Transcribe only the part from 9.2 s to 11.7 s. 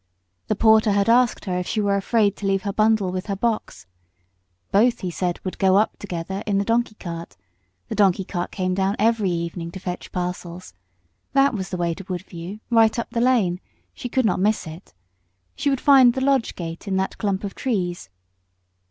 evening to fetch parcels.... That was